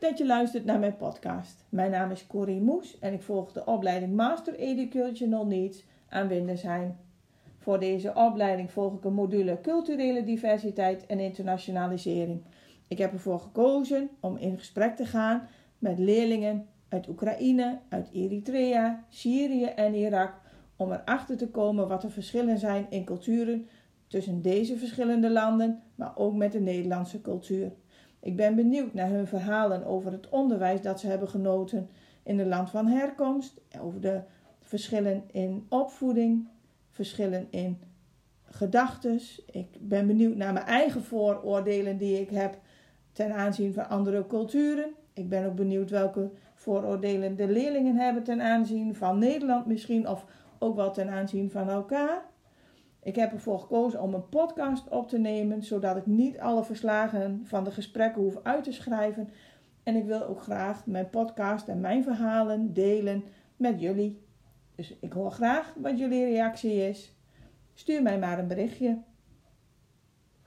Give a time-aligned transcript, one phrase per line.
[0.00, 1.64] dat je luistert naar mijn podcast.
[1.68, 6.96] Mijn naam is Corrie Moes en ik volg de opleiding Master Educational Needs aan Windersheim.
[7.58, 12.42] Voor deze opleiding volg ik een module Culturele Diversiteit en Internationalisering.
[12.88, 15.48] Ik heb ervoor gekozen om in gesprek te gaan
[15.78, 20.32] met leerlingen uit Oekraïne, uit Eritrea, Syrië en Irak
[20.76, 23.68] om erachter te komen wat de verschillen zijn in culturen
[24.06, 27.72] tussen deze verschillende landen, maar ook met de Nederlandse cultuur.
[28.20, 31.88] Ik ben benieuwd naar hun verhalen over het onderwijs dat ze hebben genoten
[32.22, 34.20] in het land van herkomst, over de
[34.60, 36.48] verschillen in opvoeding,
[36.90, 37.78] verschillen in
[38.44, 39.20] gedachten.
[39.50, 42.58] Ik ben benieuwd naar mijn eigen vooroordelen die ik heb
[43.12, 44.90] ten aanzien van andere culturen.
[45.12, 50.24] Ik ben ook benieuwd welke vooroordelen de leerlingen hebben ten aanzien van Nederland misschien, of
[50.58, 52.22] ook wel ten aanzien van elkaar.
[53.08, 57.40] Ik heb ervoor gekozen om een podcast op te nemen, zodat ik niet alle verslagen
[57.44, 59.30] van de gesprekken hoef uit te schrijven.
[59.82, 63.24] En ik wil ook graag mijn podcast en mijn verhalen delen
[63.56, 64.22] met jullie.
[64.74, 67.16] Dus ik hoor graag wat jullie reactie is.
[67.74, 68.98] Stuur mij maar een berichtje.